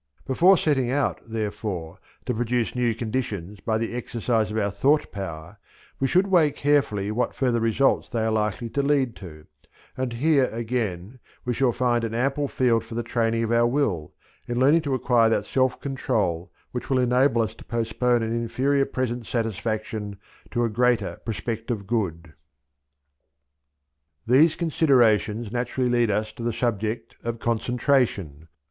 Before 0.25 0.57
setting 0.57 0.89
out, 0.89 1.21
therefore, 1.27 1.99
to 2.25 2.33
produce 2.33 2.73
new 2.75 2.95
conditions 2.95 3.59
by 3.59 3.77
the 3.77 3.93
exercise 3.93 4.49
of 4.49 4.57
our 4.57 4.71
thought 4.71 5.11
power 5.11 5.59
we 5.99 6.07
should 6.07 6.25
weigh 6.25 6.49
carefully 6.49 7.11
what 7.11 7.35
further 7.35 7.59
results 7.59 8.09
they 8.09 8.23
are 8.23 8.31
likely 8.31 8.67
to 8.71 8.81
lead 8.81 9.15
to; 9.17 9.45
and 9.95 10.13
here, 10.13 10.45
again, 10.51 11.19
we 11.45 11.53
shall 11.53 11.71
find 11.71 12.03
an 12.03 12.15
ample 12.15 12.47
field 12.47 12.83
for 12.83 12.95
the 12.95 13.03
training 13.03 13.43
of 13.43 13.51
our 13.51 13.67
will, 13.67 14.11
in 14.47 14.57
learning 14.59 14.81
to 14.81 14.95
acquire 14.95 15.29
that 15.29 15.45
self 15.45 15.79
control 15.79 16.51
which 16.71 16.89
will 16.89 16.97
enable 16.97 17.43
us 17.43 17.53
to 17.53 17.63
postpone 17.63 18.23
an 18.23 18.31
inferior 18.33 18.87
present 18.87 19.27
satisfaction 19.27 20.17
to 20.49 20.63
a 20.63 20.69
greater 20.69 21.21
prospective 21.25 21.85
good. 21.85 22.33
These 24.25 24.55
considerations 24.55 25.51
naturally 25.51 25.91
lead 25.91 26.09
us 26.09 26.31
to 26.31 26.41
the 26.41 26.53
subject 26.53 27.13
of 27.23 27.37
concentration. 27.37 28.47